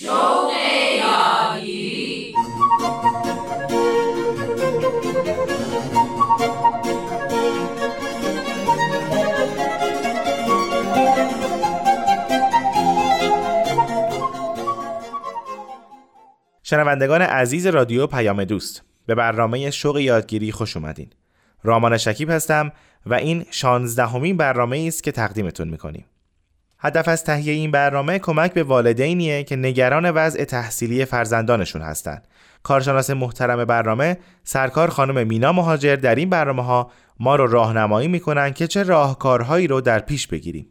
شوق 0.00 0.50
شنوندگان 16.62 17.22
عزیز 17.22 17.66
رادیو 17.66 18.06
پیام 18.06 18.44
دوست 18.44 18.82
به 19.06 19.14
برنامه 19.14 19.70
شوق 19.70 19.98
یادگیری 19.98 20.52
خوش 20.52 20.76
اومدین. 20.76 21.10
رامان 21.62 21.98
شکیب 21.98 22.30
هستم 22.30 22.72
و 23.06 23.14
این 23.14 23.46
شانزدهمین 23.50 24.36
برنامه 24.36 24.84
است 24.88 25.02
که 25.02 25.12
تقدیمتون 25.12 25.68
می‌کنیم. 25.68 26.04
هدف 26.80 27.08
از 27.08 27.24
تهیه 27.24 27.52
این 27.52 27.70
برنامه 27.70 28.18
کمک 28.18 28.52
به 28.52 28.62
والدینیه 28.62 29.44
که 29.44 29.56
نگران 29.56 30.10
وضع 30.10 30.44
تحصیلی 30.44 31.04
فرزندانشون 31.04 31.82
هستند. 31.82 32.28
کارشناس 32.62 33.10
محترم 33.10 33.64
برنامه 33.64 34.18
سرکار 34.44 34.90
خانم 34.90 35.26
مینا 35.26 35.52
مهاجر 35.52 35.96
در 35.96 36.14
این 36.14 36.30
برنامه 36.30 36.64
ها 36.64 36.90
ما 37.20 37.36
رو 37.36 37.46
راهنمایی 37.46 38.08
می‌کنن 38.08 38.52
که 38.52 38.66
چه 38.66 38.82
راهکارهایی 38.82 39.66
رو 39.66 39.80
در 39.80 39.98
پیش 39.98 40.26
بگیریم. 40.26 40.66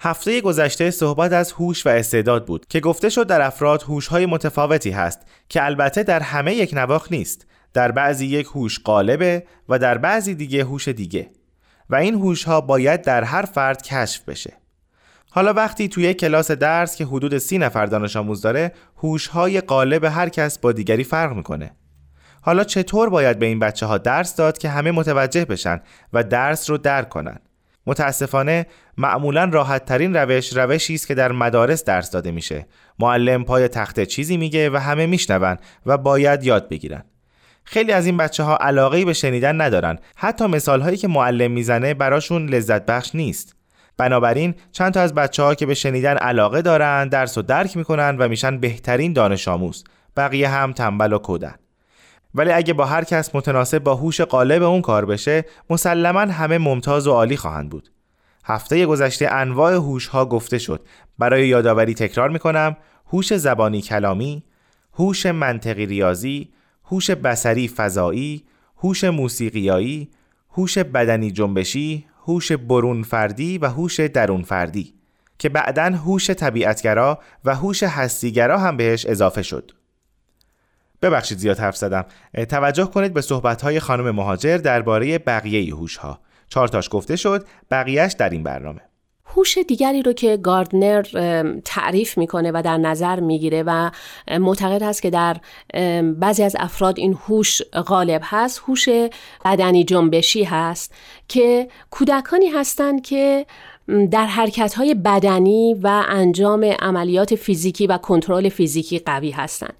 هفته 0.00 0.40
گذشته 0.40 0.90
صحبت 0.90 1.32
از 1.32 1.52
هوش 1.52 1.86
و 1.86 1.88
استعداد 1.88 2.46
بود 2.46 2.66
که 2.66 2.80
گفته 2.80 3.08
شد 3.08 3.26
در 3.26 3.42
افراد 3.42 3.82
هوش‌های 3.82 4.26
متفاوتی 4.26 4.90
هست 4.90 5.20
که 5.48 5.64
البته 5.64 6.02
در 6.02 6.20
همه 6.20 6.54
یک 6.54 6.70
نواخ 6.74 7.12
نیست. 7.12 7.46
در 7.72 7.92
بعضی 7.92 8.26
یک 8.26 8.46
هوش 8.46 8.80
غالبه 8.84 9.44
و 9.68 9.78
در 9.78 9.98
بعضی 9.98 10.34
دیگه 10.34 10.64
هوش 10.64 10.88
دیگه 10.88 11.30
و 11.90 11.96
این 11.96 12.14
هوش 12.14 12.44
ها 12.44 12.60
باید 12.60 13.02
در 13.02 13.24
هر 13.24 13.42
فرد 13.42 13.82
کشف 13.82 14.24
بشه. 14.24 14.63
حالا 15.34 15.52
وقتی 15.52 15.88
توی 15.88 16.14
کلاس 16.14 16.50
درس 16.50 16.96
که 16.96 17.04
حدود 17.04 17.38
سی 17.38 17.58
نفر 17.58 17.86
دانش 17.86 18.16
آموز 18.16 18.42
داره 18.42 18.72
هوش 18.96 19.26
های 19.26 19.60
غالب 19.60 20.04
هر 20.04 20.28
کس 20.28 20.58
با 20.58 20.72
دیگری 20.72 21.04
فرق 21.04 21.32
می‌کنه. 21.32 21.70
حالا 22.42 22.64
چطور 22.64 23.08
باید 23.08 23.38
به 23.38 23.46
این 23.46 23.58
بچه 23.58 23.86
ها 23.86 23.98
درس 23.98 24.36
داد 24.36 24.58
که 24.58 24.68
همه 24.68 24.90
متوجه 24.90 25.44
بشن 25.44 25.80
و 26.12 26.24
درس 26.24 26.70
رو 26.70 26.78
درک 26.78 27.08
کنن؟ 27.08 27.38
متاسفانه 27.86 28.66
معمولا 28.98 29.44
راحت 29.44 29.84
ترین 29.84 30.16
روش 30.16 30.56
روشی 30.56 30.94
است 30.94 31.06
که 31.06 31.14
در 31.14 31.32
مدارس 31.32 31.84
درس 31.84 32.10
داده 32.10 32.30
میشه. 32.30 32.66
معلم 32.98 33.44
پای 33.44 33.68
تخته 33.68 34.06
چیزی 34.06 34.36
میگه 34.36 34.70
و 34.70 34.76
همه 34.76 35.06
میشنون 35.06 35.56
و 35.86 35.98
باید 35.98 36.44
یاد 36.44 36.68
بگیرن. 36.68 37.04
خیلی 37.64 37.92
از 37.92 38.06
این 38.06 38.16
بچه 38.16 38.42
ها 38.42 38.56
علاقه 38.56 39.04
به 39.04 39.12
شنیدن 39.12 39.60
ندارن. 39.60 39.98
حتی 40.16 40.46
مثال 40.46 40.80
هایی 40.80 40.96
که 40.96 41.08
معلم 41.08 41.50
می‌زنه 41.50 41.94
براشون 41.94 42.48
لذت 42.48 42.86
بخش 42.86 43.14
نیست. 43.14 43.56
بنابراین 43.96 44.54
چند 44.72 44.92
تا 44.92 45.00
از 45.00 45.14
بچه 45.14 45.42
ها 45.42 45.54
که 45.54 45.66
به 45.66 45.74
شنیدن 45.74 46.16
علاقه 46.16 46.62
دارن 46.62 47.08
درس 47.08 47.38
و 47.38 47.42
درک 47.42 47.76
می‌کنن 47.76 48.16
و 48.18 48.28
میشن 48.28 48.58
بهترین 48.58 49.12
دانش 49.12 49.48
آموز. 49.48 49.84
بقیه 50.16 50.48
هم 50.48 50.72
تنبل 50.72 51.12
و 51.12 51.18
کودن. 51.18 51.54
ولی 52.34 52.52
اگه 52.52 52.72
با 52.72 52.84
هر 52.84 53.04
کس 53.04 53.34
متناسب 53.34 53.78
با 53.78 53.94
هوش 53.94 54.20
قالب 54.20 54.62
اون 54.62 54.80
کار 54.80 55.04
بشه 55.04 55.44
مسلما 55.70 56.20
همه 56.20 56.58
ممتاز 56.58 57.06
و 57.06 57.12
عالی 57.12 57.36
خواهند 57.36 57.70
بود. 57.70 57.90
هفته 58.44 58.86
گذشته 58.86 59.32
انواع 59.32 59.74
هوش 59.74 60.06
ها 60.06 60.26
گفته 60.26 60.58
شد. 60.58 60.80
برای 61.18 61.48
یادآوری 61.48 61.94
تکرار 61.94 62.30
می‌کنم 62.30 62.76
هوش 63.12 63.34
زبانی 63.34 63.82
کلامی 63.82 64.42
هوش 64.94 65.26
منطقی 65.26 65.86
ریاضی 65.86 66.48
هوش 66.84 67.10
بسری 67.10 67.68
فضایی 67.68 68.44
هوش 68.78 69.04
موسیقیایی 69.04 70.10
هوش 70.50 70.78
بدنی 70.78 71.30
جنبشی 71.30 72.06
هوش 72.24 72.52
برون 72.52 73.02
فردی 73.02 73.58
و 73.58 73.66
هوش 73.66 74.00
درون 74.00 74.42
فردی 74.42 74.94
که 75.38 75.48
بعدا 75.48 75.82
هوش 75.82 76.30
طبیعتگرا 76.30 77.18
و 77.44 77.54
هوش 77.54 77.82
هستیگرا 77.82 78.58
هم 78.58 78.76
بهش 78.76 79.06
اضافه 79.06 79.42
شد. 79.42 79.70
ببخشید 81.02 81.38
زیاد 81.38 81.58
حرف 81.58 81.76
زدم. 81.76 82.04
توجه 82.48 82.84
کنید 82.84 83.12
به 83.14 83.20
صحبت‌های 83.20 83.80
خانم 83.80 84.10
مهاجر 84.10 84.56
درباره 84.56 85.18
بقیه 85.18 85.74
هوش 85.74 85.96
ها. 85.96 86.20
چهار 86.48 86.68
تاش 86.68 86.88
گفته 86.90 87.16
شد، 87.16 87.46
بقیهش 87.70 88.12
در 88.12 88.30
این 88.30 88.42
برنامه. 88.42 88.80
هوش 89.36 89.58
دیگری 89.58 90.02
رو 90.02 90.12
که 90.12 90.36
گاردنر 90.36 91.02
تعریف 91.64 92.18
می‌کنه 92.18 92.50
و 92.54 92.62
در 92.64 92.76
نظر 92.76 93.20
می‌گیره 93.20 93.62
و 93.66 93.90
معتقد 94.40 94.82
هست 94.82 95.02
که 95.02 95.10
در 95.10 95.36
بعضی 96.02 96.42
از 96.42 96.56
افراد 96.58 96.98
این 96.98 97.18
هوش 97.28 97.62
غالب 97.62 98.20
هست 98.24 98.62
هوش 98.66 98.88
بدنی 99.44 99.84
جنبشی 99.84 100.44
هست 100.44 100.94
که 101.28 101.68
کودکانی 101.90 102.48
هستند 102.48 103.02
که 103.02 103.46
در 104.10 104.26
حرکت 104.26 104.74
بدنی 105.04 105.74
و 105.82 106.04
انجام 106.08 106.64
عملیات 106.64 107.34
فیزیکی 107.34 107.86
و 107.86 107.98
کنترل 107.98 108.48
فیزیکی 108.48 108.98
قوی 108.98 109.30
هستند. 109.30 109.74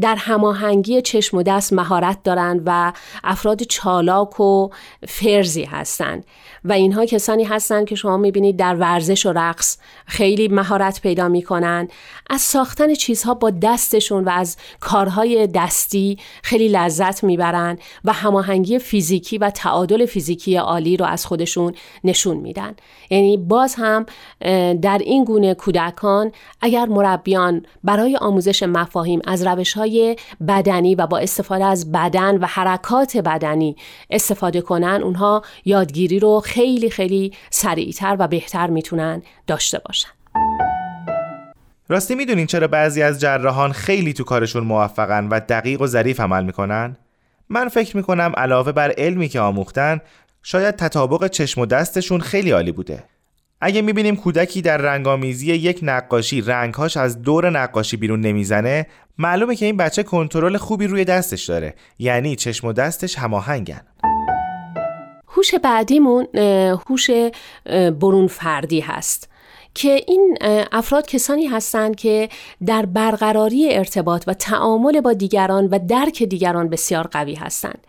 در 0.00 0.16
هماهنگی 0.16 1.02
چشم 1.02 1.36
و 1.36 1.42
دست 1.42 1.72
مهارت 1.72 2.22
دارند 2.22 2.62
و 2.66 2.92
افراد 3.24 3.62
چالاک 3.62 4.40
و 4.40 4.68
فرزی 5.08 5.64
هستند. 5.64 6.24
و 6.64 6.72
اینها 6.72 7.04
کسانی 7.04 7.44
هستند 7.44 7.86
که 7.86 7.94
شما 7.94 8.16
می‌بینید 8.16 8.56
در 8.56 8.74
ورزش 8.74 9.26
و 9.26 9.32
رقص 9.32 9.78
خیلی 10.06 10.48
مهارت 10.48 11.00
پیدا 11.00 11.28
می‌کنن 11.28 11.88
از 12.30 12.40
ساختن 12.40 12.94
چیزها 12.94 13.34
با 13.34 13.50
دستشون 13.50 14.24
و 14.24 14.30
از 14.30 14.56
کارهای 14.80 15.46
دستی 15.46 16.18
خیلی 16.42 16.68
لذت 16.68 17.24
می‌برن 17.24 17.78
و 18.04 18.12
هماهنگی 18.12 18.78
فیزیکی 18.78 19.38
و 19.38 19.50
تعادل 19.50 20.06
فیزیکی 20.06 20.56
عالی 20.56 20.96
رو 20.96 21.04
از 21.04 21.26
خودشون 21.26 21.74
نشون 22.04 22.36
میدن. 22.36 22.74
یعنی 23.10 23.36
باز 23.36 23.74
هم 23.78 24.06
در 24.74 24.98
این 25.04 25.24
گونه 25.24 25.54
کودکان 25.54 26.32
اگر 26.60 26.86
مربیان 26.86 27.66
برای 27.84 28.16
آموزش 28.16 28.62
مفاهیم 28.62 29.20
از 29.24 29.46
روش 29.46 29.81
های 29.82 30.16
بدنی 30.48 30.94
و 30.94 31.06
با 31.06 31.18
استفاده 31.18 31.64
از 31.64 31.92
بدن 31.92 32.38
و 32.38 32.46
حرکات 32.46 33.16
بدنی 33.16 33.76
استفاده 34.10 34.60
کنن 34.60 35.00
اونها 35.02 35.42
یادگیری 35.64 36.18
رو 36.18 36.40
خیلی 36.40 36.90
خیلی 36.90 37.32
سریعتر 37.50 38.16
و 38.18 38.28
بهتر 38.28 38.66
می‌تونن 38.66 39.22
داشته 39.46 39.78
باشن 39.84 40.08
راستی 41.88 42.14
می‌دونین 42.14 42.46
چرا 42.46 42.68
بعضی 42.68 43.02
از 43.02 43.20
جراحان 43.20 43.72
خیلی 43.72 44.12
تو 44.12 44.24
کارشون 44.24 44.64
موفقن 44.64 45.28
و 45.28 45.40
دقیق 45.40 45.80
و 45.80 45.86
ظریف 45.86 46.20
عمل 46.20 46.44
می‌کنن؟ 46.44 46.96
من 47.48 47.68
فکر 47.68 47.96
می‌کنم 47.96 48.32
علاوه 48.36 48.72
بر 48.72 48.92
علمی 48.98 49.28
که 49.28 49.40
آموختن 49.40 50.00
شاید 50.42 50.76
تطابق 50.76 51.26
چشم 51.26 51.60
و 51.60 51.66
دستشون 51.66 52.20
خیلی 52.20 52.50
عالی 52.50 52.72
بوده 52.72 53.04
اگه 53.64 53.82
می‌بینیم 53.82 54.16
کودکی 54.16 54.62
در 54.62 54.76
رنگامیزی 54.76 55.46
یک 55.46 55.78
نقاشی 55.82 56.40
رنگهاش 56.40 56.96
از 56.96 57.22
دور 57.22 57.50
نقاشی 57.50 57.96
بیرون 57.96 58.20
نمی‌زنه 58.20 58.86
معلومه 59.18 59.56
که 59.56 59.66
این 59.66 59.76
بچه 59.76 60.02
کنترل 60.02 60.56
خوبی 60.56 60.86
روی 60.86 61.04
دستش 61.04 61.44
داره 61.44 61.74
یعنی 61.98 62.36
چشم 62.36 62.66
و 62.66 62.72
دستش 62.72 63.18
هماهنگن 63.18 63.80
هوش 65.28 65.54
بعدیمون 65.54 66.26
هوش 66.88 67.10
برون 68.00 68.26
فردی 68.26 68.80
هست 68.80 69.28
که 69.74 70.00
این 70.06 70.38
افراد 70.72 71.06
کسانی 71.06 71.46
هستند 71.46 71.96
که 71.96 72.28
در 72.66 72.86
برقراری 72.86 73.74
ارتباط 73.74 74.24
و 74.26 74.34
تعامل 74.34 75.00
با 75.00 75.12
دیگران 75.12 75.66
و 75.66 75.78
درک 75.88 76.22
دیگران 76.22 76.68
بسیار 76.68 77.06
قوی 77.06 77.34
هستند. 77.34 77.86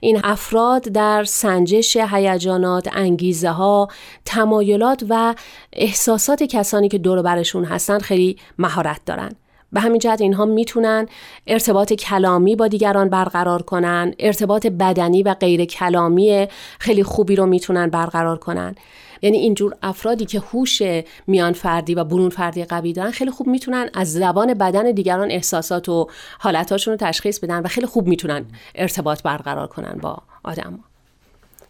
این 0.00 0.20
افراد 0.24 0.82
در 0.82 1.24
سنجش 1.24 1.96
هیجانات، 1.96 2.88
انگیزه 2.92 3.50
ها، 3.50 3.88
تمایلات 4.24 5.04
و 5.08 5.34
احساسات 5.72 6.42
کسانی 6.42 6.88
که 6.88 6.98
دور 6.98 7.22
برشون 7.22 7.64
هستند 7.64 8.02
خیلی 8.02 8.36
مهارت 8.58 9.00
دارند. 9.06 9.36
به 9.76 9.80
همین 9.80 9.98
جهت 9.98 10.20
اینها 10.20 10.44
می‌تونن 10.44 11.08
ارتباط 11.46 11.92
کلامی 11.92 12.56
با 12.56 12.68
دیگران 12.68 13.08
برقرار 13.08 13.62
کنن 13.62 14.14
ارتباط 14.18 14.66
بدنی 14.66 15.22
و 15.22 15.34
غیر 15.34 15.64
کلامی 15.64 16.46
خیلی 16.78 17.02
خوبی 17.02 17.36
رو 17.36 17.46
می‌تونن 17.46 17.90
برقرار 17.90 18.38
کنن. 18.38 18.74
یعنی 19.22 19.38
اینجور 19.38 19.76
افرادی 19.82 20.24
که 20.26 20.40
هوش 20.40 20.82
میان 21.26 21.52
فردی 21.52 21.94
و 21.94 22.04
برون 22.04 22.28
فردی 22.28 22.64
قوی 22.64 22.92
دارن 22.92 23.10
خیلی 23.10 23.30
خوب 23.30 23.46
می‌تونن 23.46 23.90
از 23.94 24.12
زبان 24.12 24.54
بدن 24.54 24.92
دیگران 24.92 25.30
احساسات 25.30 25.88
و 25.88 26.06
حالتاشون 26.38 26.92
رو 26.92 26.98
تشخیص 27.06 27.38
بدن 27.38 27.60
و 27.60 27.68
خیلی 27.68 27.86
خوب 27.86 28.06
می‌تونن 28.06 28.44
ارتباط 28.74 29.22
برقرار 29.22 29.66
کنن 29.66 29.98
با 30.02 30.18
آدم. 30.44 30.78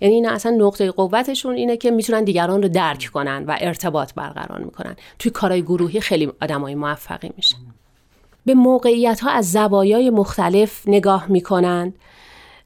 یعنی 0.00 0.14
این 0.14 0.28
اصلا 0.28 0.52
نقطه 0.52 0.90
قوتشون 0.90 1.54
اینه 1.54 1.76
که 1.76 1.90
می‌تونن 1.90 2.24
دیگران 2.24 2.62
رو 2.62 2.68
درک 2.68 3.10
کنن 3.12 3.44
و 3.44 3.56
ارتباط 3.60 4.14
برقرار 4.14 4.58
می‌کنن. 4.58 4.96
توی 5.18 5.30
کارهای 5.30 5.62
گروهی 5.62 6.00
خیلی 6.00 6.32
آدمای 6.42 6.74
موفقی 6.74 7.30
میشن. 7.36 7.58
به 8.46 8.54
موقعیت 8.54 9.20
ها 9.20 9.30
از 9.30 9.52
زوایای 9.52 10.10
مختلف 10.10 10.82
نگاه 10.88 11.26
می 11.28 11.40
کنند 11.40 11.94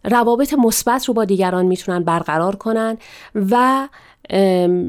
روابط 0.05 0.55
مثبت 0.55 1.05
رو 1.05 1.15
با 1.15 1.25
دیگران 1.25 1.67
می‌تونن 1.67 2.05
برقرار 2.05 2.56
کنن 2.56 2.99
و 3.35 3.88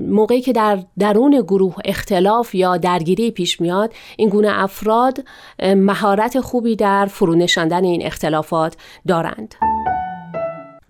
موقعی 0.07 0.41
که 0.41 0.53
در 0.53 0.79
درون 0.99 1.41
گروه 1.41 1.75
اختلاف 1.85 2.55
یا 2.55 2.77
درگیری 2.77 3.31
پیش 3.31 3.61
میاد 3.61 3.93
این 4.17 4.29
گونه 4.29 4.63
افراد 4.63 5.23
مهارت 5.63 6.39
خوبی 6.39 6.75
در 6.75 7.05
فرونشاندن 7.05 7.83
این 7.83 8.05
اختلافات 8.05 8.77
دارند. 9.07 9.55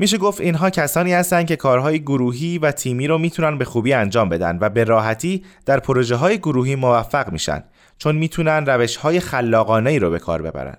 میشه 0.02 0.18
گفت 0.18 0.42
اینها 0.42 0.70
کسانی 0.70 1.14
هستند 1.14 1.46
که 1.46 1.56
کارهای 1.56 2.00
گروهی 2.00 2.58
و 2.58 2.72
تیمی 2.72 3.08
رو 3.08 3.18
می‌تونن 3.18 3.58
به 3.58 3.66
خوبی 3.66 3.94
انجام 3.94 4.30
بدن 4.30 4.58
و 4.62 4.70
به 4.70 4.84
راحتی 4.84 5.44
در 5.66 5.80
پروژه 5.80 6.16
های 6.16 6.38
گروهی 6.38 6.76
موفق 6.76 7.32
میشن 7.32 7.64
چون 7.98 8.16
می‌تونن 8.16 8.66
روش 8.66 8.96
های 8.96 9.20
خلاقانه 9.20 9.90
ای 9.90 10.00
رو 10.00 10.10
به 10.10 10.20
کار 10.20 10.42
ببرن. 10.42 10.78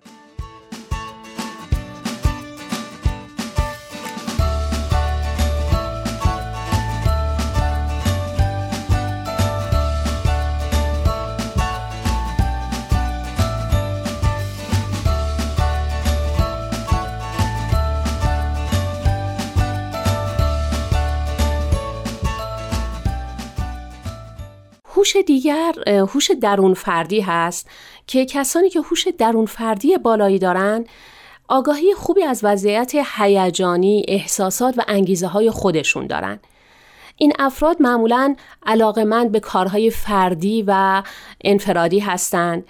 هوش 25.02 25.16
دیگر 25.26 25.74
هوش 25.86 26.30
درون 26.30 26.74
فردی 26.74 27.20
هست 27.20 27.70
که 28.06 28.26
کسانی 28.26 28.70
که 28.70 28.80
هوش 28.80 29.08
درون 29.18 29.46
فردی 29.46 29.98
بالایی 29.98 30.38
دارن 30.38 30.84
آگاهی 31.48 31.94
خوبی 31.94 32.22
از 32.22 32.40
وضعیت 32.42 32.92
هیجانی، 33.16 34.04
احساسات 34.08 34.78
و 34.78 34.82
انگیزه 34.88 35.26
های 35.26 35.50
خودشون 35.50 36.06
دارن. 36.06 36.40
این 37.16 37.32
افراد 37.38 37.82
معمولا 37.82 38.34
علاقمند 38.66 39.32
به 39.32 39.40
کارهای 39.40 39.90
فردی 39.90 40.64
و 40.66 41.02
انفرادی 41.44 41.98
هستند. 41.98 42.64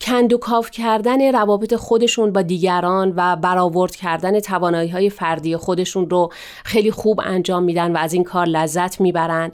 کندوکاف 0.00 0.70
کردن 0.70 1.32
روابط 1.32 1.74
خودشون 1.74 2.32
با 2.32 2.42
دیگران 2.42 3.12
و 3.16 3.36
برآورد 3.36 3.96
کردن 3.96 4.40
توانایی 4.40 4.88
های 4.90 5.10
فردی 5.10 5.56
خودشون 5.56 6.10
رو 6.10 6.32
خیلی 6.64 6.90
خوب 6.90 7.20
انجام 7.24 7.62
میدن 7.62 7.92
و 7.92 7.98
از 7.98 8.12
این 8.12 8.24
کار 8.24 8.46
لذت 8.46 9.00
می‌برن. 9.00 9.52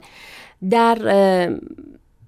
در 0.69 0.97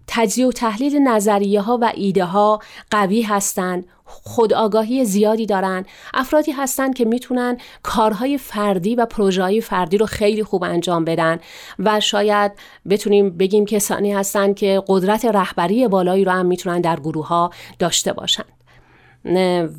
تجزیه 0.08 0.48
و 0.48 0.52
تحلیل 0.52 0.98
نظریه 0.98 1.62
ها 1.62 1.78
و 1.81 1.92
ایده 1.96 2.26
ها 2.26 2.60
قوی 2.92 3.22
هستند. 3.22 3.86
خودآگاهی 4.06 5.06
زیادی 5.06 5.46
دارن 5.46 5.86
افرادی 6.14 6.52
هستند 6.52 6.96
که 6.96 7.06
می‌تونن 7.06 7.58
کارهای 7.84 8.38
فردی 8.38 8.96
و 8.96 9.06
پروژه 9.06 9.60
فردی 9.60 9.98
رو 9.98 10.06
خیلی 10.06 10.44
خوب 10.44 10.64
انجام 10.64 11.06
بدن 11.06 11.40
و 11.80 12.00
شاید 12.00 12.52
بتونیم 12.90 13.30
بگیم 13.30 13.66
کسانی 13.66 14.14
هستند 14.14 14.56
که 14.56 14.84
قدرت 14.88 15.25
رهبری 15.25 15.88
بالایی 15.88 16.25
رو 16.25 16.32
هم 16.32 16.46
می‌تونن 16.46 16.82
در 16.82 17.00
گروه 17.00 17.28
ها 17.28 17.52
داشته 17.80 18.14
باشند. 18.14 18.54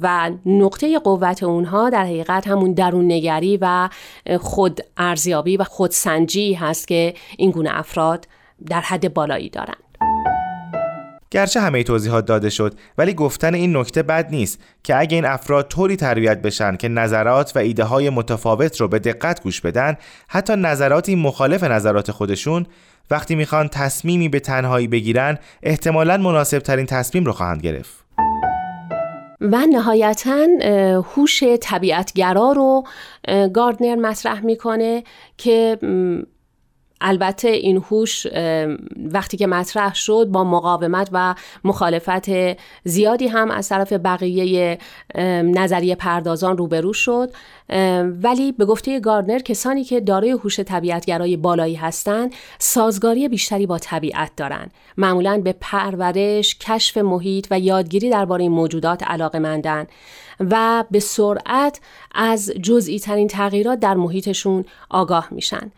و 0.03 0.31
نقطه 0.47 0.99
قوت 0.99 1.43
اونها 1.43 1.91
در 1.91 2.05
حقیقت 2.05 2.49
همون 2.49 2.73
درون 2.73 3.13
نگری 3.13 3.59
و 3.61 3.89
خود 4.41 4.81
ارزیابی 4.97 5.57
و 5.57 5.65
خودسنجی 5.65 6.55
هست 6.55 6.89
که 6.89 7.15
این 7.37 7.51
گونه 7.51 7.71
افراد 7.73 8.27
در 8.67 8.81
حد 8.81 9.15
بالایی 9.15 9.51
دارند. 9.51 9.91
گرچه 11.31 11.61
همه 11.61 11.83
توضیحات 11.83 12.27
داده 12.27 12.51
شد 12.51 12.75
ولی 12.99 13.15
گفتن 13.15 13.55
این 13.55 13.77
نکته 13.77 14.03
بد 14.03 14.31
نیست 14.31 14.61
که 14.85 14.99
اگه 14.99 15.15
این 15.15 15.25
افراد 15.25 15.69
طوری 15.69 15.97
تربیت 15.97 16.43
بشن 16.43 16.77
که 16.77 16.89
نظرات 16.89 17.53
و 17.57 17.59
ایده 17.59 17.85
های 17.85 18.11
متفاوت 18.11 18.81
رو 18.81 18.89
به 18.89 18.99
دقت 18.99 19.43
گوش 19.43 19.61
بدن 19.61 19.97
حتی 20.29 20.57
نظراتی 20.57 21.15
مخالف 21.15 21.65
نظرات 21.65 22.11
خودشون 22.11 22.67
وقتی 23.11 23.35
می‌خوان 23.35 23.69
تصمیمی 23.69 24.29
به 24.29 24.41
تنهایی 24.41 24.89
بگیرن 24.89 25.39
احتمالا 25.63 26.17
مناسب 26.17 26.59
ترین 26.59 26.87
تصمیم 26.87 27.25
رو 27.25 27.33
خواهند 27.33 27.63
گرفت 27.63 28.05
و 29.41 29.67
نهایتا 29.73 30.47
هوش 31.15 31.45
طبیعتگرا 31.61 32.53
رو 32.53 32.85
گاردنر 33.55 33.95
مطرح 33.95 34.45
می‌کنه 34.45 35.05
که 35.37 35.79
البته 37.01 37.49
این 37.49 37.77
هوش 37.91 38.27
وقتی 39.13 39.37
که 39.37 39.47
مطرح 39.47 39.95
شد 39.95 40.27
با 40.31 40.45
مقاومت 40.45 41.09
و 41.13 41.35
مخالفت 41.65 42.31
زیادی 42.85 43.27
هم 43.27 43.51
از 43.51 43.69
طرف 43.69 43.93
بقیه 43.93 44.79
نظریه 45.45 45.95
پردازان 45.95 46.57
روبرو 46.57 46.93
شد. 46.93 47.31
ولی 48.23 48.53
به 48.53 48.65
گفته 48.65 49.01
گاردنر 49.01 49.39
کسانی 49.39 49.85
که 49.85 50.01
دارای 50.01 50.31
هوش 50.31 50.61
طبیعتگرای 50.61 51.37
بالایی 51.37 51.75
هستند 51.75 52.33
سازگاری 52.59 53.29
بیشتری 53.29 53.67
با 53.67 53.79
طبیعت 53.79 54.31
دارند 54.37 54.71
معمولا 54.97 55.41
به 55.45 55.55
پرورش 55.61 56.59
کشف 56.59 56.97
محیط 56.99 57.47
و 57.51 57.59
یادگیری 57.59 58.11
درباره 58.11 58.49
موجودات 58.49 59.03
علاقه 59.03 59.39
مندن 59.39 59.87
و 60.41 60.85
به 60.91 61.01
سرعت 61.01 61.81
از 62.15 62.51
جزئی 62.63 62.99
ترین 62.99 63.29
تغییرات 63.29 63.81
در 63.81 63.95
محیطشون 63.95 64.65
آگاه 64.91 65.29
میشن. 65.31 65.73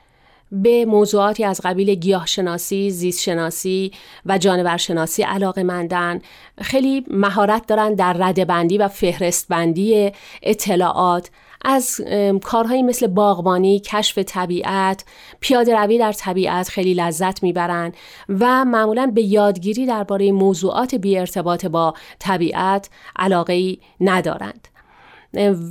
به 0.53 0.85
موضوعاتی 0.85 1.45
از 1.45 1.61
قبیل 1.65 1.95
گیاهشناسی، 1.95 2.91
زیستشناسی 2.91 3.93
و 4.27 4.39
جانورشناسی 4.39 5.23
علاقه 5.23 5.63
مندن 5.63 6.21
خیلی 6.61 7.05
مهارت 7.11 7.67
دارن 7.67 7.95
در 7.95 8.13
ردبندی 8.13 8.79
و 8.79 8.89
فهرستبندی 8.89 10.13
اطلاعات. 10.43 11.31
از 11.65 12.01
کارهایی 12.43 12.83
مثل 12.83 13.07
باغبانی، 13.07 13.81
کشف 13.81 14.19
طبیعت، 14.19 15.05
پیاده 15.41 15.77
روی 15.77 15.99
در 15.99 16.13
طبیعت 16.13 16.69
خیلی 16.69 16.95
لذت 16.95 17.43
می‌برند 17.43 17.97
و 18.29 18.65
معمولا 18.65 19.13
به 19.15 19.23
یادگیری 19.23 19.87
درباره 19.87 20.33
موضوعات 20.33 20.95
بی 20.95 21.19
ارتباط 21.19 21.67
با 21.67 21.95
طبیعت 22.19 22.91
علاقه 23.17 23.77
ندارند. 24.01 24.69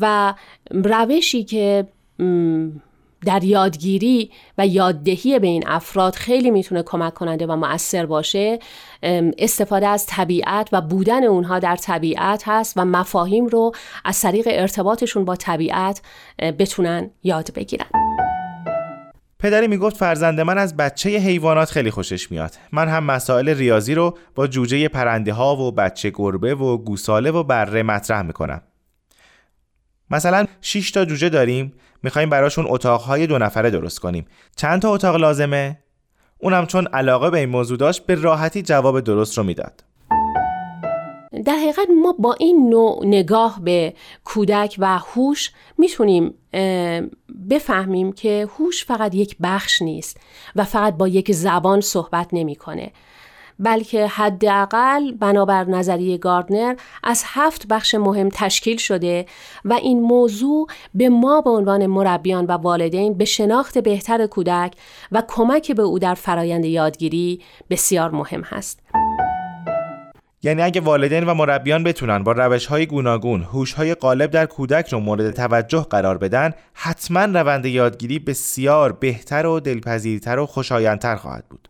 و 0.02 0.34
روشی 0.72 1.44
که 1.44 1.88
در 3.26 3.44
یادگیری 3.44 4.32
و 4.58 4.68
یاددهی 4.68 5.40
به 5.40 5.48
این 5.48 5.64
افراد 5.68 6.16
خیلی 6.16 6.52
می‌تونه 6.52 6.84
کمک 6.84 7.14
کننده 7.14 7.48
و 7.48 7.56
مؤثر 7.56 8.06
باشه 8.06 8.60
استفاده 9.38 9.88
از 9.88 10.06
طبیعت 10.06 10.70
و 10.72 10.82
بودن 10.82 11.24
اونها 11.24 11.60
در 11.60 11.76
طبیعت 11.76 12.44
هست 12.46 12.74
و 12.78 12.86
مفاهیم 12.86 13.46
رو 13.46 13.72
از 14.06 14.22
طریق 14.22 14.48
ارتباطشون 14.52 15.26
با 15.26 15.36
طبیعت 15.36 16.02
بتونن 16.60 17.10
یاد 17.24 17.54
بگیرن. 17.56 17.88
پدری 19.40 19.68
می‌گفت 19.68 19.98
فرزند 19.98 20.40
من 20.40 20.58
از 20.58 20.78
بچه 20.78 21.10
حیوانات 21.10 21.70
خیلی 21.70 21.92
خوشش 21.92 22.32
میاد. 22.32 22.52
من 22.72 22.88
هم 22.88 23.04
مسائل 23.04 23.50
ریاضی 23.50 23.96
رو 23.96 24.18
با 24.36 24.48
جوجه 24.48 24.88
پرنده 24.88 25.34
ها 25.34 25.56
و 25.56 25.72
بچه 25.72 26.12
گربه 26.16 26.56
و 26.56 26.78
گوساله 26.78 27.32
و 27.32 27.44
بره 27.44 27.84
مطرح 27.84 28.22
می‌کنم. 28.22 28.62
مثلا 30.12 30.46
6 30.62 30.92
تا 30.92 31.06
جوجه 31.06 31.30
داریم 31.30 31.74
می‌خوایم 32.04 32.30
براشون 32.30 32.66
اتاقهای 32.70 33.28
دو 33.28 33.38
نفره 33.38 33.70
درست 33.70 34.00
کنیم. 34.00 34.26
چند 34.56 34.82
تا 34.82 34.94
اتاق 34.94 35.16
لازمه؟ 35.16 35.80
اونم 36.38 36.66
چون 36.66 36.88
علاقه 36.88 37.30
به 37.30 37.40
این 37.40 37.50
موضوع 37.50 37.78
داشت 37.78 38.06
به 38.06 38.16
راحتی 38.16 38.62
جواب 38.62 39.00
درست 39.00 39.38
رو 39.38 39.44
می‌داد. 39.44 39.84
در 41.46 41.54
حقیقت 41.54 41.88
ما 42.04 42.16
با 42.20 42.34
این 42.34 42.70
نوع 42.70 43.06
نگاه 43.06 43.60
به 43.64 43.94
کودک 44.24 44.76
و 44.80 44.98
هوش 44.98 45.52
می‌تونیم 45.78 46.34
بفهمیم 47.50 48.12
که 48.12 48.48
هوش 48.58 48.86
فقط 48.86 49.16
یک 49.16 49.36
بخش 49.42 49.82
نیست 49.82 50.18
و 50.56 50.64
فقط 50.64 50.94
با 50.94 51.08
یک 51.08 51.32
زبان 51.32 51.82
صحبت 51.82 52.28
نمی‌کنه. 52.34 52.92
بلکه 53.62 54.08
حداقل 54.08 55.12
بنابر 55.12 55.64
نظریه 55.64 56.18
گاردنر 56.18 56.76
از 57.04 57.24
هفت 57.26 57.68
بخش 57.68 57.96
مهم 57.96 58.30
تشکیل 58.34 58.78
شده 58.78 59.26
و 59.66 59.74
این 59.74 60.02
موضوع 60.02 60.68
به 60.94 61.10
ما 61.10 61.42
به 61.42 61.50
عنوان 61.50 61.86
مربیان 61.86 62.46
و 62.46 62.52
والدین 62.52 63.14
به 63.14 63.26
شناخت 63.26 63.78
بهتر 63.78 64.28
کودک 64.28 64.74
و 65.12 65.24
کمک 65.28 65.72
به 65.72 65.82
او 65.82 66.00
در 66.00 66.14
فرایند 66.14 66.66
یادگیری 66.66 67.42
بسیار 67.70 68.12
مهم 68.12 68.42
هست. 68.42 68.80
یعنی 70.44 70.62
اگه 70.62 70.82
والدین 70.82 71.24
و 71.24 71.34
مربیان 71.34 71.84
بتونن 71.84 72.24
با 72.24 72.32
روش 72.32 72.66
های 72.66 72.86
گوناگون 72.86 73.44
هوش 73.44 73.74
های 73.74 73.96
غالب 73.96 74.32
در 74.32 74.46
کودک 74.46 74.90
رو 74.90 75.00
مورد 75.00 75.32
توجه 75.32 75.86
قرار 75.90 76.18
بدن 76.18 76.52
حتما 76.74 77.26
روند 77.40 77.66
یادگیری 77.66 78.20
بسیار 78.20 78.92
بهتر 78.92 79.46
و 79.46 79.60
دلپذیرتر 79.60 80.40
و 80.40 80.46
خوشایندتر 80.46 81.16
خواهد 81.16 81.46
بود. 81.50 81.68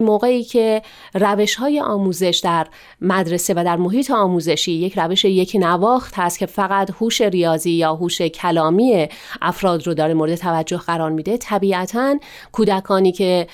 موقعی 0.00 0.44
که 0.44 0.82
روش 1.14 1.54
های 1.54 1.80
آموزش 1.80 2.40
در 2.44 2.66
مدرسه 3.00 3.54
و 3.56 3.64
در 3.64 3.76
محیط 3.76 4.10
آموزشی 4.10 4.72
یک 4.72 4.98
روش 4.98 5.24
یک 5.24 5.56
نواخت 5.60 6.14
هست 6.16 6.38
که 6.38 6.46
فقط 6.46 6.90
هوش 7.00 7.20
ریاضی 7.20 7.70
یا 7.70 7.94
هوش 7.94 8.22
کلامی 8.22 9.08
افراد 9.42 9.86
رو 9.86 9.94
داره 9.94 10.14
مورد 10.14 10.34
توجه 10.34 10.76
قرار 10.76 11.10
میده 11.10 11.36
طبیعتا 11.36 12.18
کودکانی 12.52 13.12
که 13.12 13.46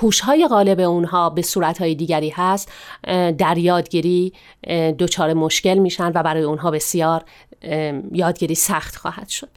هوش 0.00 0.20
های 0.20 0.48
غالب 0.48 0.80
اونها 0.80 1.30
به 1.30 1.42
صورت 1.42 1.78
های 1.78 1.94
دیگری 1.94 2.28
هست 2.28 2.72
در 3.38 3.58
یادگیری 3.58 4.32
دچار 4.98 5.32
مشکل 5.34 5.78
میشن 5.78 6.12
و 6.14 6.22
برای 6.22 6.42
اونها 6.42 6.70
بسیار 6.70 7.24
یادگیری 8.12 8.54
سخت 8.54 8.96
خواهد 8.96 9.28
شد. 9.28 9.48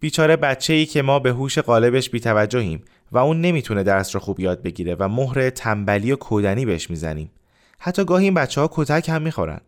بیچاره 0.00 0.36
بچه 0.36 0.72
ای 0.72 0.86
که 0.86 1.02
ما 1.02 1.18
به 1.18 1.30
هوش 1.30 1.58
غالبش 1.58 2.10
بیتوجهیم. 2.10 2.84
و 3.12 3.18
اون 3.18 3.40
نمی‌تونه 3.40 3.82
درس 3.82 4.14
رو 4.14 4.20
خوب 4.20 4.40
یاد 4.40 4.62
بگیره 4.62 4.94
و 4.94 5.08
مهر 5.08 5.50
تنبلی 5.50 6.12
و 6.12 6.16
کودنی 6.16 6.66
بهش 6.66 6.90
می‌زنیم. 6.90 7.30
حتی 7.78 8.04
گاهی 8.04 8.24
این 8.24 8.34
بچه 8.34 8.60
ها 8.60 8.70
کتک 8.72 9.08
هم 9.08 9.22
می‌خورن. 9.22 9.60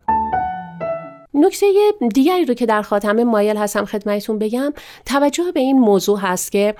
نکته 1.33 1.65
دیگری 2.13 2.45
رو 2.45 2.53
که 2.53 2.65
در 2.65 2.81
خاتمه 2.81 3.23
مایل 3.23 3.57
هستم 3.57 3.85
خدمتتون 3.85 4.39
بگم 4.39 4.73
توجه 5.05 5.51
به 5.53 5.59
این 5.59 5.79
موضوع 5.79 6.19
هست 6.19 6.51
که 6.51 6.75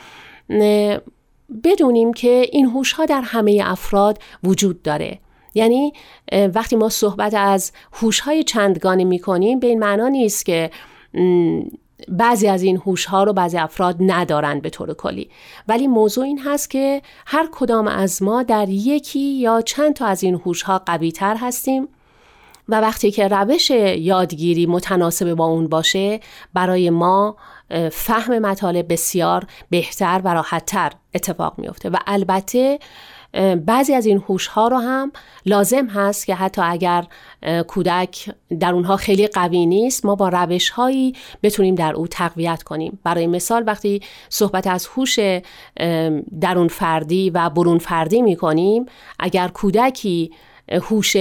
بدونیم 1.64 2.14
که 2.14 2.46
این 2.52 2.66
هوش 2.66 2.94
ها 2.94 3.06
در 3.06 3.22
همه 3.22 3.62
افراد 3.66 4.20
وجود 4.44 4.82
داره. 4.82 5.20
یعنی 5.54 5.94
وقتی 6.32 6.76
ما 6.76 6.90
صحبت 6.90 7.34
از 7.34 7.72
هوش 7.94 8.20
های 8.20 8.44
چندگانه 8.44 9.04
می 9.04 9.20
کنیم 9.20 9.60
به 9.60 9.68
این 9.68 9.80
معنا 9.80 10.08
نیست 10.08 10.46
که 10.46 10.72
بعضی 12.08 12.48
از 12.48 12.64
این 12.64 12.78
هوش 12.78 13.06
ها 13.06 13.24
رو 13.24 13.34
بعضی 13.34 13.58
افراد 13.58 13.96
ندارن 14.00 14.60
به 14.60 14.70
طور 14.70 14.94
کلی. 14.94 15.30
ولی 15.68 15.88
موضوع 15.88 16.24
این 16.26 16.40
هست 16.40 16.70
که 16.70 17.02
هر 17.26 17.50
کدام 17.52 17.88
از 17.88 18.24
ما 18.24 18.44
در 18.44 18.70
یکی 18.70 19.20
یا 19.20 19.62
چند 19.62 19.94
تا 19.94 20.06
از 20.06 20.24
این 20.24 20.36
هوش 20.36 20.62
ها 20.62 20.80
قوی 20.86 21.12
تر 21.12 21.36
هستیم 21.36 21.88
و 22.70 22.82
وقتی 22.82 23.12
که 23.12 23.28
روش 23.28 23.70
یادگیری 23.70 24.66
متناسب 24.66 25.34
با 25.34 25.46
اون 25.46 25.68
باشه 25.68 26.20
برای 26.54 26.90
ما 26.90 27.36
فهم 27.92 28.40
مطالب 28.40 28.94
بسیار 28.94 29.46
بهتر 29.70 30.22
و 30.24 30.34
راحتتر 30.34 30.92
اتفاق 31.14 31.60
میفته 31.60 31.90
و 31.90 31.98
البته 32.08 32.80
بعضی 33.66 33.94
از 33.94 34.06
این 34.06 34.24
هوش 34.30 34.48
ها 34.48 34.68
رو 34.68 34.78
هم 34.78 35.12
لازم 35.46 35.86
هست 35.86 36.26
که 36.26 36.36
حتی 36.36 36.62
اگر 36.62 37.06
کودک 37.68 38.30
در 38.60 38.74
اونها 38.74 38.96
خیلی 38.98 39.28
قوی 39.28 39.66
نیست 39.66 40.06
ما 40.06 40.16
با 40.16 40.30
روش 40.30 40.70
هایی 40.70 41.14
بتونیم 41.44 41.76
در 41.76 41.94
او 41.94 42.08
تقویت 42.08 42.64
کنیم. 42.64 43.00
برای 43.04 43.28
مثال 43.28 43.64
وقتی 43.68 44.02
صحبت 44.30 44.68
از 44.68 44.88
هوش 44.88 45.20
درون 46.42 46.68
فردی 46.68 47.30
و 47.30 47.50
برون 47.50 47.78
فردی 47.78 48.22
می 48.22 48.36
کنیم 48.36 48.86
اگر 49.20 49.48
کودکی 49.48 50.32
هوش 50.72 51.16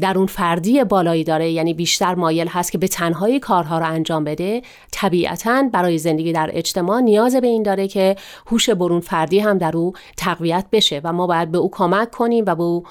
درون 0.00 0.26
فردی 0.26 0.84
بالایی 0.84 1.24
داره. 1.24 1.50
یعنی 1.50 1.74
بیشتر 1.74 2.14
مایل 2.14 2.48
هست 2.48 2.72
که 2.72 2.78
به 2.78 2.88
تنهایی 2.88 3.40
کارها 3.40 3.78
رو 3.78 3.86
انجام 3.86 4.24
بده. 4.24 4.62
طبیعتا 4.92 5.62
برای 5.72 5.98
زندگی 5.98 6.32
در 6.32 6.50
اجتماع 6.52 7.00
نیاز 7.00 7.36
به 7.36 7.46
این 7.46 7.62
داره 7.62 7.88
که 7.88 8.16
هوش 8.46 8.70
برون 8.70 9.00
فردی 9.00 9.38
هم 9.38 9.58
در 9.58 9.76
او 9.76 9.92
تقویت 10.16 10.64
بشه 10.72 11.00
و 11.04 11.12
ما 11.12 11.26
باید 11.26 11.50
به 11.50 11.58
او 11.58 11.70
کمک 11.70 12.10
کنیم 12.10 12.44
و 12.46 12.54
به 12.54 12.62
او 12.62 12.84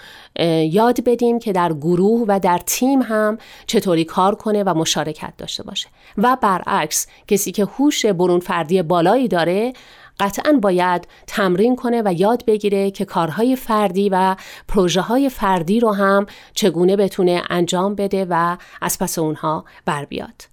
یاد 0.72 1.04
بدیم 1.04 1.40
که 1.40 1.52
در 1.52 1.74
گروه 1.74 2.26
و 2.28 2.40
در 2.40 2.58
تیم 2.66 3.02
هم 3.02 3.38
چطوری 3.68 4.06
کار 4.06 4.36
کنه 4.36 4.64
و 4.64 4.74
مشارکت 4.74 5.34
داشته 5.38 5.64
باشه. 5.64 5.88
و 6.18 6.38
برعکس 6.42 7.08
کسی 7.28 7.52
که 7.52 7.66
هوش 7.66 8.06
برون 8.06 8.40
فردی 8.40 8.82
بالایی 8.82 9.28
داره 9.28 9.74
قطعا 10.22 10.60
باید 10.62 11.08
تمرین 11.28 11.76
کنه 11.76 12.02
و 12.06 12.14
یاد 12.18 12.46
بگیره 12.46 12.92
که 12.92 13.06
کارهای 13.06 13.56
فردی 13.56 14.10
و 14.10 14.36
پروژه 14.68 15.02
های 15.02 15.30
فردی 15.30 15.80
رو 15.80 15.92
هم 15.92 16.26
چگونه 16.54 16.96
بتونه 16.96 17.42
انجام 17.50 17.96
بده 17.96 18.28
و 18.30 18.58
از 18.82 19.00
پس 19.00 19.20
اونها 19.20 19.66
بر 19.86 20.06
بیاد. 20.06 20.52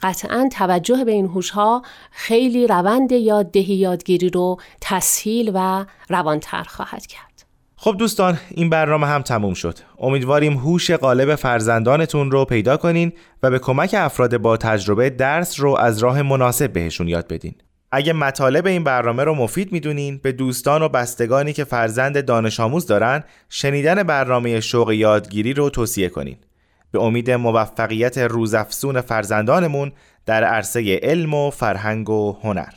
قطعا 0.00 0.48
توجه 0.52 1.04
به 1.04 1.12
این 1.12 1.26
هوش 1.26 1.50
ها 1.50 1.82
خیلی 2.10 2.66
روند 2.66 3.12
یاددهی 3.12 3.74
یادگیری 3.74 4.30
رو 4.30 4.56
تسهیل 4.80 5.52
و 5.54 5.84
روانتر 6.08 6.62
خواهد 6.62 7.06
کرد. 7.06 7.44
خب 7.76 7.96
دوستان 7.98 8.38
این 8.50 8.70
برنامه 8.70 9.06
هم 9.06 9.22
تموم 9.22 9.54
شد. 9.54 9.78
امیدواریم 9.98 10.56
هوش 10.56 10.90
غالب 10.90 11.34
فرزندانتون 11.34 12.30
رو 12.30 12.44
پیدا 12.44 12.76
کنین 12.76 13.12
و 13.42 13.50
به 13.50 13.58
کمک 13.58 13.94
افراد 13.98 14.36
با 14.36 14.56
تجربه 14.56 15.10
درس 15.10 15.60
رو 15.60 15.76
از 15.76 15.98
راه 15.98 16.22
مناسب 16.22 16.72
بهشون 16.72 17.08
یاد 17.08 17.28
بدین. 17.28 17.54
اگه 17.96 18.12
مطالب 18.12 18.66
این 18.66 18.84
برنامه 18.84 19.24
رو 19.24 19.34
مفید 19.34 19.72
می‌دونین 19.72 20.20
به 20.22 20.32
دوستان 20.32 20.82
و 20.82 20.88
بستگانی 20.88 21.52
که 21.52 21.64
فرزند 21.64 22.24
دانش 22.24 22.60
آموز 22.60 22.86
دارن 22.86 23.24
شنیدن 23.48 24.02
برنامه 24.02 24.60
شوق 24.60 24.92
یادگیری 24.92 25.52
رو 25.52 25.70
توصیه 25.70 26.08
کنین. 26.08 26.36
به 26.92 27.02
امید 27.02 27.30
موفقیت 27.30 28.18
روزافزون 28.18 29.00
فرزندانمون 29.00 29.92
در 30.26 30.44
عرصه 30.44 31.00
علم 31.02 31.34
و 31.34 31.50
فرهنگ 31.50 32.10
و 32.10 32.36
هنر. 32.42 32.72